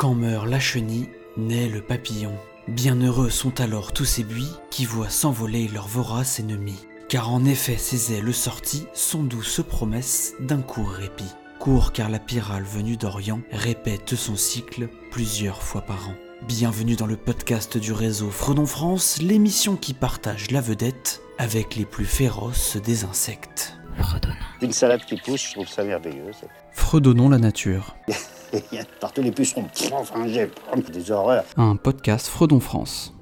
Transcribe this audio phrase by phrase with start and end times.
[0.00, 2.32] Quand meurt la chenille, naît le papillon.
[2.68, 6.86] Bienheureux sont alors tous ces buis qui voient s'envoler leur vorace ennemi.
[7.10, 11.30] Car en effet, ces ailes sorties sont douces promesses d'un court répit.
[11.58, 16.14] Court car la pyrale venue d'Orient répète son cycle plusieurs fois par an.
[16.48, 21.84] Bienvenue dans le podcast du réseau Fredon France, l'émission qui partage la vedette avec les
[21.84, 23.76] plus féroces des insectes.
[24.62, 26.32] Une salade qui pousse, je trouve ça merveilleux.
[26.32, 26.46] ça.
[26.72, 27.96] Fredonnons la nature.
[29.00, 29.66] Partout les pucerons.
[29.92, 30.50] Enfin, j'ai
[30.92, 31.44] des horreurs.
[31.56, 33.14] Un podcast Fredon France.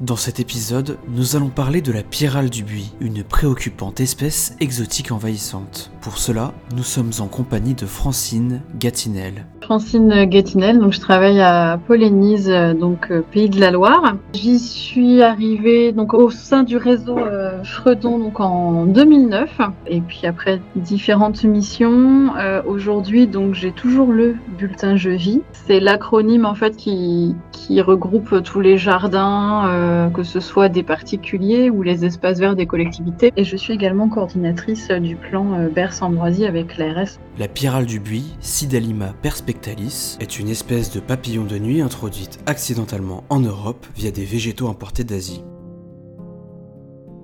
[0.00, 5.12] Dans cet épisode, nous allons parler de la pyrale du buis, une préoccupante espèce exotique
[5.12, 5.92] envahissante.
[6.00, 9.46] Pour cela, nous sommes en compagnie de Francine Gatinel.
[9.62, 14.16] Francine Gatinel, donc je travaille à Polénise, euh, donc euh, pays de la Loire.
[14.32, 20.26] J'y suis arrivée donc au sein du réseau euh, Fredon donc en 2009 et puis
[20.26, 22.36] après différentes missions.
[22.36, 25.42] Euh, Aujourd'hui donc j'ai toujours le bulletin Je vis.
[25.52, 27.34] C'est l'acronyme en fait qui
[27.80, 32.66] regroupe tous les jardins, euh, que ce soit des particuliers ou les espaces verts des
[32.66, 33.32] collectivités.
[33.36, 38.36] Et je suis également coordinatrice du plan euh, Berce-Ambroisie avec l'ARS La pyrale du buis,
[38.40, 44.24] Sidalima perspectalis, est une espèce de papillon de nuit introduite accidentellement en Europe via des
[44.24, 45.42] végétaux importés d'Asie.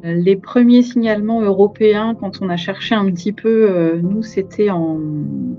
[0.02, 4.98] Les premiers signalements européens, quand on a cherché un petit peu, euh, nous, c'était en,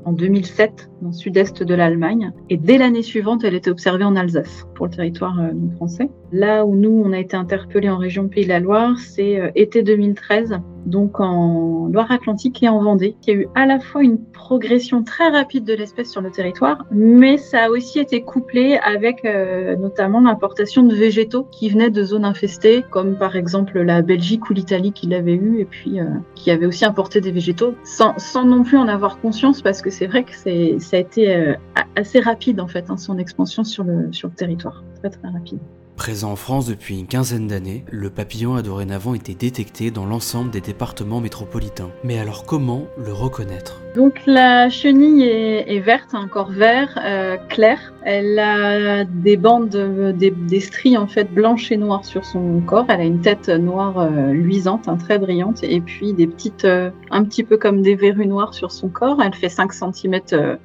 [0.06, 2.32] en 2007, dans le sud-est de l'Allemagne.
[2.50, 6.10] Et dès l'année suivante, elle était observée en Alsace, pour le territoire euh, français.
[6.32, 9.52] Là où nous, on a été interpellés en région Pays de la Loire, c'est euh,
[9.56, 14.20] été 2013, donc en Loire-Atlantique et en Vendée, qui a eu à la fois une
[14.20, 19.26] progression très rapide de l'espèce sur le territoire, mais ça a aussi été couplé avec
[19.26, 24.50] euh, notamment l'importation de végétaux qui venaient de zones infestées, comme par exemple la Belgique
[24.50, 28.18] ou l'Italie qui l'avaient eu, et puis euh, qui avait aussi importé des végétaux, sans,
[28.18, 31.54] sans non plus en avoir conscience, parce que c'est vrai que ça a été euh,
[31.96, 35.60] assez rapide en fait, hein, son expansion sur le, sur le territoire, très très rapide.
[35.96, 40.50] Présent en France depuis une quinzaine d'années, le papillon a dorénavant été détecté dans l'ensemble
[40.50, 41.92] des départements métropolitains.
[42.04, 43.82] Mais alors comment le reconnaître?
[43.96, 47.94] Donc la chenille est, verte, un corps vert, euh, clair.
[48.04, 52.62] Elle a des bandes, euh, des, des stries en fait blanches et noires sur son
[52.62, 52.86] corps.
[52.88, 57.24] Elle a une tête noire euh, luisante, hein, très brillante, et puis des petites, un
[57.26, 59.22] petit peu comme des verrues noires sur son corps.
[59.22, 60.22] Elle fait 5 cm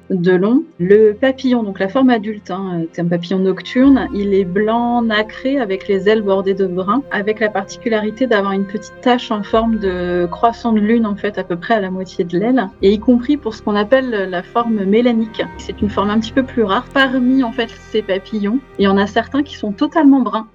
[0.09, 0.63] de long.
[0.79, 4.07] Le papillon, donc la forme adulte, hein, c'est un papillon nocturne.
[4.13, 5.01] Il est blanc
[5.59, 9.79] avec les ailes bordées de brun, avec la particularité d'avoir une petite tache en forme
[9.79, 12.91] de croissant de lune en fait à peu près à la moitié de l'aile, et
[12.91, 15.41] y compris pour ce qu'on appelle la forme mélanique.
[15.57, 16.85] C'est une forme un petit peu plus rare.
[16.93, 20.47] Parmi en fait ces papillons, il y en a certains qui sont totalement bruns.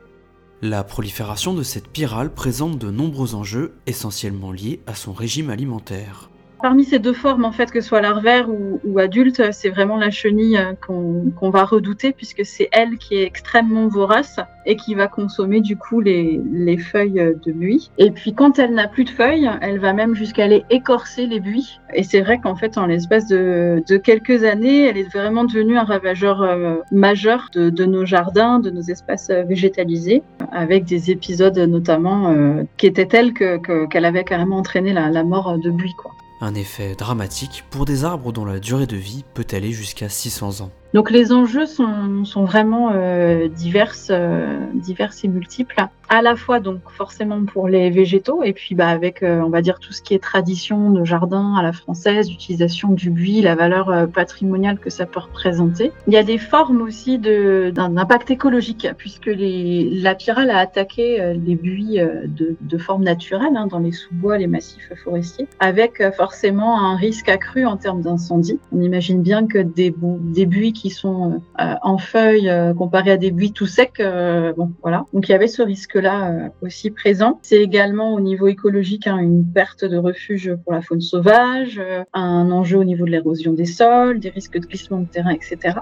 [0.61, 6.31] La prolifération de cette pyrale présente de nombreux enjeux essentiellement liés à son régime alimentaire.
[6.63, 10.11] Parmi ces deux formes, en fait, que ce soit larvaire ou, adulte, c'est vraiment la
[10.11, 15.09] chenille euh, qu'on va redouter puisque c'est elle qui est extrêmement vorace et qui va
[15.09, 17.91] consommer du coup les, les feuilles de buis.
[17.99, 21.41] Et puis quand elle n'a plus de feuilles, elle va même jusqu'à aller écorcer les
[21.41, 21.81] buis.
[21.95, 25.85] Et c'est vrai qu'en fait, en l'espace de, quelques années, elle est vraiment devenue un
[25.85, 30.23] ravageur euh, majeur de, nos jardins, de nos espaces euh, végétalisés,
[30.53, 35.11] avec des épisodes notamment euh, qui étaient tels que que- qu'elle avait carrément entraîné la,
[35.11, 35.95] la mort de buis.
[35.99, 36.13] Quoi.
[36.45, 40.63] Un effet dramatique pour des arbres dont la durée de vie peut aller jusqu'à 600
[40.63, 40.73] ans.
[40.95, 44.59] Donc les enjeux sont, sont vraiment euh, divers, euh,
[45.25, 45.87] et multiples.
[46.09, 49.63] À la fois donc forcément pour les végétaux et puis bah avec euh, on va
[49.63, 53.55] dire tout ce qui est tradition de jardin à la française, l'utilisation du buis, la
[53.55, 55.91] valeur euh, patrimoniale que ça peut représenter.
[56.07, 60.59] Il y a des formes aussi de d'un impact écologique puisque les, la pyrale a
[60.59, 64.93] attaqué euh, les buis euh, de, de forme naturelle hein, dans les sous-bois, les massifs
[65.03, 68.59] forestiers, avec forcément un risque accru en termes d'incendie.
[68.71, 73.17] On imagine bien que des, des buis qui sont euh, en feuilles euh, comparés à
[73.17, 75.05] des buis tout secs, euh, bon voilà.
[75.13, 77.39] Donc il y avait ce risque-là euh, aussi présent.
[77.43, 82.05] C'est également au niveau écologique hein, une perte de refuge pour la faune sauvage, euh,
[82.13, 85.79] un enjeu au niveau de l'érosion des sols, des risques de glissement de terrain, etc.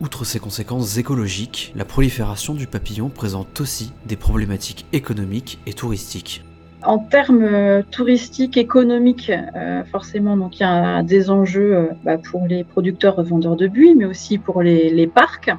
[0.00, 6.44] Outre ces conséquences écologiques, la prolifération du papillon présente aussi des problématiques économiques et touristiques.
[6.84, 12.18] En termes euh, touristiques, économiques, euh, forcément, donc il y a des enjeux euh, bah,
[12.18, 15.50] pour les producteurs revendeurs de buis, mais aussi pour les, les parcs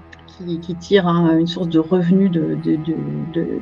[0.61, 2.77] qui, tirent hein, une source de revenus de, de,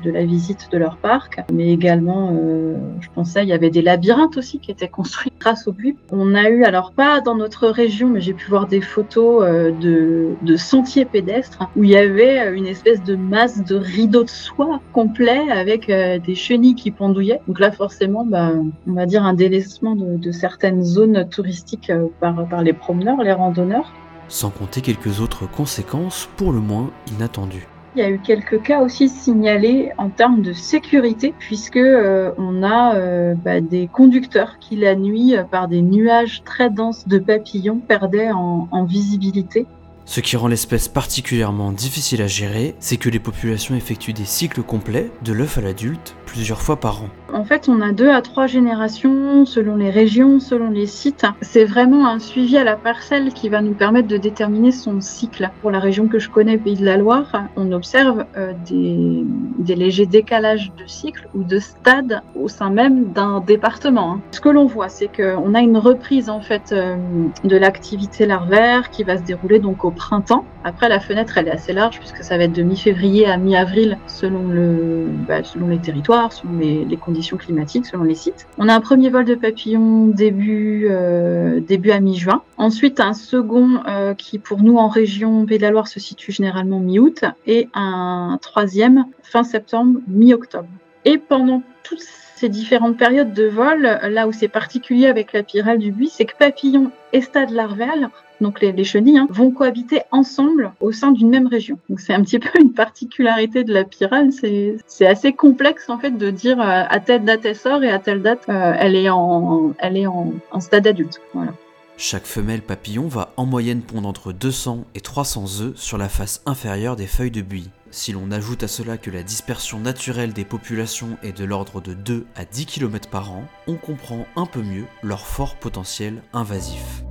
[0.03, 1.41] de, la visite de leur parc.
[1.51, 5.67] Mais également, euh, je pensais, il y avait des labyrinthes aussi qui étaient construits grâce
[5.67, 5.95] au buis.
[6.11, 9.71] On a eu, alors pas dans notre région, mais j'ai pu voir des photos euh,
[9.71, 14.79] de, sentiers pédestres où il y avait une espèce de masse de rideaux de soie
[14.91, 17.41] complet avec euh, des chenilles qui pendouillaient.
[17.47, 18.51] Donc là, forcément, bah,
[18.87, 23.21] on va dire un délaissement de, de certaines zones touristiques euh, par, par les promeneurs,
[23.21, 23.93] les randonneurs.
[24.27, 27.67] Sans compter quelques autres conséquences pour le moins inattendues.
[27.95, 32.61] Il y a eu quelques cas aussi signalés en termes de sécurité, puisque euh, on
[32.61, 37.17] a euh, bah, des conducteurs qui la nuit, euh, par des nuages très denses de
[37.17, 39.65] papillons, perdaient en, en visibilité.
[40.05, 44.61] Ce qui rend l'espèce particulièrement difficile à gérer, c'est que les populations effectuent des cycles
[44.61, 47.09] complets, de l'œuf à l'adulte, plusieurs fois par an.
[47.33, 51.25] En fait, on a deux à trois générations selon les régions, selon les sites.
[51.41, 55.49] C'est vraiment un suivi à la parcelle qui va nous permettre de déterminer son cycle.
[55.61, 60.05] Pour la région que je connais, Pays de la Loire, on observe euh, des, légers
[60.05, 64.13] décalages de cycle ou de stade au sein même d'un département.
[64.13, 64.21] Hein.
[64.31, 66.95] Ce que l'on voit, c'est qu'on a une reprise en fait euh,
[67.43, 70.45] de l'activité larvaire qui va se dérouler donc au printemps.
[70.63, 73.97] Après, la fenêtre, elle est assez large puisque ça va être de mi-février à mi-avril
[74.07, 78.47] selon, le, bah, selon les territoires, selon les, conditions climatiques, selon les sites.
[78.57, 82.41] On a un premier vol de papillons début, euh, début à mi-juin.
[82.57, 86.31] Ensuite, un second euh, qui, pour nous, en région Pays de la Loire, se situe
[86.31, 87.25] généralement mi-août.
[87.45, 90.69] Et un troisième fin septembre, mi-octobre.
[91.05, 92.03] Et pendant toutes
[92.35, 96.25] ces différentes périodes de vol, là où c'est particulier avec la pyrale du buis, c'est
[96.25, 98.09] que papillons et stade larval
[98.41, 101.79] donc les, les chenilles, hein, vont cohabiter ensemble au sein d'une même région.
[101.89, 104.29] Donc c'est un petit peu une particularité de la pyrale.
[104.31, 107.99] C'est assez complexe en fait de dire euh, à telle date elle sort et à
[107.99, 111.21] telle date euh, elle est en, elle est en, en stade adulte.
[111.33, 111.53] Voilà.
[111.99, 116.43] Chaque femelle papillon va en moyenne pondre entre 200 et 300 œufs sur la face
[116.45, 117.71] inférieure des feuilles de buis.
[117.89, 121.93] Si l'on ajoute à cela que la dispersion naturelle des populations est de l'ordre de
[121.93, 127.03] 2 à 10 km par an, on comprend un peu mieux leur fort potentiel invasif.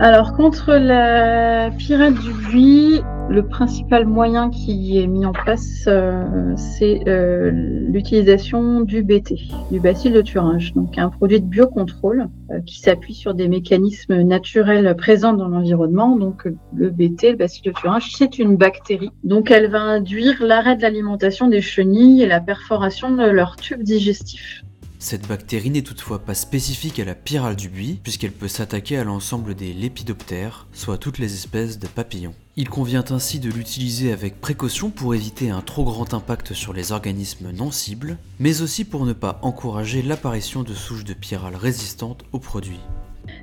[0.00, 6.54] Alors contre la pyrale du buis, le principal moyen qui est mis en place, euh,
[6.56, 9.34] c'est euh, l'utilisation du BT,
[9.72, 14.22] du bacille de Thuringe, donc un produit de biocontrôle euh, qui s'appuie sur des mécanismes
[14.22, 16.14] naturels présents dans l'environnement.
[16.14, 16.46] Donc
[16.76, 19.10] le BT, le bacille de Thuringe, c'est une bactérie.
[19.24, 23.82] Donc elle va induire l'arrêt de l'alimentation des chenilles et la perforation de leur tube
[23.82, 24.62] digestif.
[25.00, 29.04] Cette bactérie n'est toutefois pas spécifique à la pyrale du buis, puisqu'elle peut s'attaquer à
[29.04, 32.34] l'ensemble des lépidoptères, soit toutes les espèces de papillons.
[32.56, 36.90] Il convient ainsi de l'utiliser avec précaution pour éviter un trop grand impact sur les
[36.90, 42.24] organismes non cibles, mais aussi pour ne pas encourager l'apparition de souches de pyrale résistantes
[42.32, 42.80] aux produits.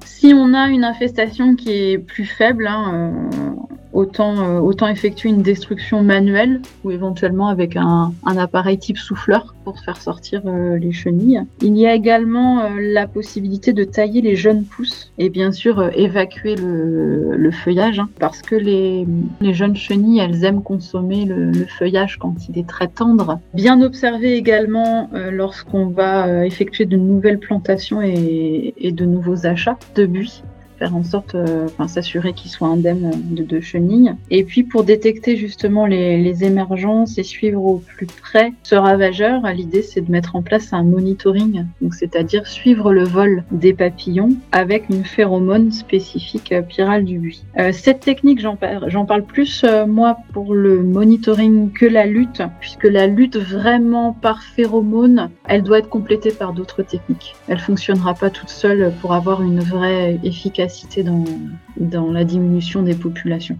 [0.03, 3.55] Si on a une infestation qui est plus faible, hein, euh,
[3.95, 9.79] autant, euh, autant effectuer une destruction manuelle ou éventuellement avec un, appareil type souffleur pour
[9.79, 11.41] faire sortir euh, les chenilles.
[11.61, 15.89] Il y a également euh, la possibilité de tailler les jeunes pousses et bien sûr
[15.95, 19.07] évacuer le, feuillage hein, parce que les,
[19.53, 23.39] jeunes chenilles, elles aiment consommer le, feuillage quand il est très tendre.
[23.53, 30.43] Bien observer également lorsqu'on va effectuer de nouvelles plantations et de nouveaux achats de buis
[30.77, 34.13] faire en sorte, euh, enfin s'assurer qu'ils soient indemnes de, de, chenilles.
[34.29, 39.81] Et puis pour détecter justement les, émergences et suivre au plus près ce ravageur, l'idée
[39.81, 44.89] c'est de mettre en place un monitoring, donc c'est-à-dire suivre le vol des papillons avec
[44.89, 47.43] une phéromone spécifique euh, pyrale du buis.
[47.57, 52.05] Euh, cette technique, j'en parle, j'en parle plus euh, moi pour le monitoring que la
[52.05, 57.35] lutte, puisque la lutte vraiment par phéromone, elle doit être complétée par d'autres techniques.
[57.47, 60.64] Elle fonctionnera pas toute seule pour avoir une vraie efficacité
[61.77, 63.57] dans, la diminution des populations.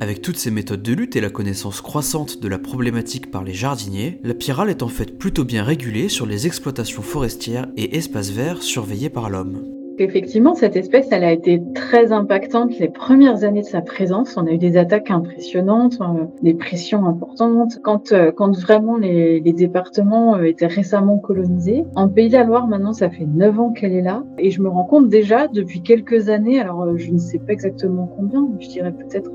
[0.00, 3.54] Avec toutes ces méthodes de lutte et la connaissance croissante de la problématique par les
[3.54, 8.30] jardiniers, la pyrale est en fait plutôt bien régulée sur les exploitations forestières et espaces
[8.30, 9.77] verts surveillés par l'homme.
[10.00, 14.36] Effectivement, cette espèce, elle a été très impactante les premières années de sa présence.
[14.36, 17.80] On a eu des attaques impressionnantes, euh, des pressions importantes.
[17.82, 21.84] Quand, euh, quand vraiment les, les, départements euh, étaient récemment colonisés.
[21.96, 24.22] En Pays de la Loire, maintenant, ça fait 9 ans qu'elle est là.
[24.38, 28.08] Et je me rends compte déjà, depuis quelques années, alors je ne sais pas exactement
[28.16, 29.32] combien, je dirais peut-être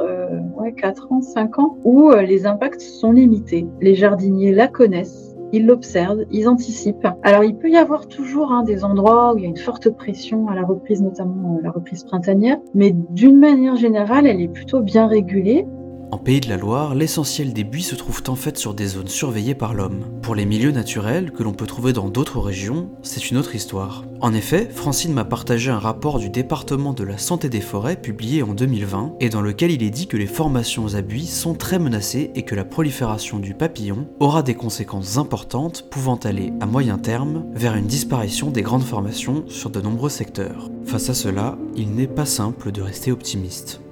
[0.58, 3.68] ouais, 4 ans, 5 ans, où les impacts sont limités.
[3.82, 7.08] Les jardiniers la connaissent ils l'observent, ils anticipent.
[7.22, 9.90] Alors il peut y avoir toujours hein, des endroits où il y a une forte
[9.92, 14.82] pression à la reprise, notamment la reprise printanière, mais d'une manière générale, elle est plutôt
[14.82, 15.66] bien régulée.
[16.14, 19.08] En Pays de la Loire, l'essentiel des buis se trouvent en fait sur des zones
[19.08, 20.06] surveillées par l'homme.
[20.22, 24.06] Pour les milieux naturels que l'on peut trouver dans d'autres régions, c'est une autre histoire.
[24.22, 28.44] En effet, Francine m'a partagé un rapport du département de la santé des forêts publié
[28.44, 31.80] en 2020 et dans lequel il est dit que les formations à buis sont très
[31.80, 37.00] menacées et que la prolifération du papillon aura des conséquences importantes pouvant aller à moyen
[37.00, 40.70] terme vers une disparition des grandes formations sur de nombreux secteurs.
[40.86, 43.83] Face à cela, il n'est pas simple de rester optimiste.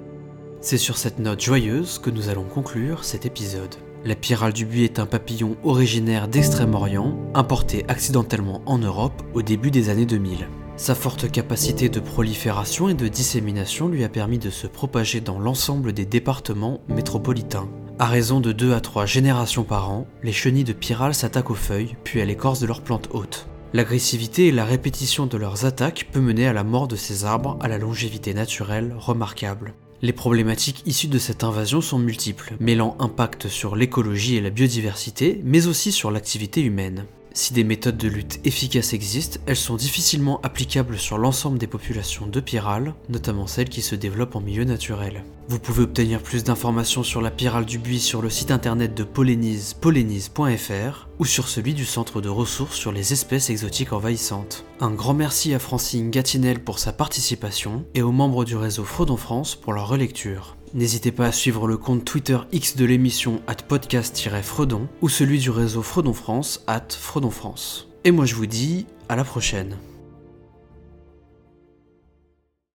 [0.64, 3.74] C'est sur cette note joyeuse que nous allons conclure cet épisode.
[4.04, 9.72] La pyrale du buis est un papillon originaire d'Extrême-Orient, importé accidentellement en Europe au début
[9.72, 10.46] des années 2000.
[10.76, 15.40] Sa forte capacité de prolifération et de dissémination lui a permis de se propager dans
[15.40, 17.68] l'ensemble des départements métropolitains.
[17.98, 21.56] À raison de 2 à 3 générations par an, les chenilles de pyrale s'attaquent aux
[21.56, 23.48] feuilles, puis à l'écorce de leurs plantes hautes.
[23.72, 27.58] L'agressivité et la répétition de leurs attaques peut mener à la mort de ces arbres
[27.60, 29.74] à la longévité naturelle remarquable.
[30.04, 35.40] Les problématiques issues de cette invasion sont multiples, mêlant impact sur l'écologie et la biodiversité,
[35.44, 37.04] mais aussi sur l'activité humaine.
[37.34, 42.26] Si des méthodes de lutte efficaces existent, elles sont difficilement applicables sur l'ensemble des populations
[42.26, 45.24] de pyrales, notamment celles qui se développent en milieu naturel.
[45.48, 49.04] Vous pouvez obtenir plus d'informations sur la pyrale du buis sur le site internet de
[49.04, 54.64] Polénise, polénise.fr, ou sur celui du centre de ressources sur les espèces exotiques envahissantes.
[54.80, 59.16] Un grand merci à Francine Gatinel pour sa participation et aux membres du réseau Frodon
[59.16, 60.56] France pour leur relecture.
[60.74, 65.50] N'hésitez pas à suivre le compte Twitter X de l'émission at podcast-fredon ou celui du
[65.50, 67.88] réseau Fredon France at Fredon France.
[68.04, 69.76] Et moi je vous dis à la prochaine.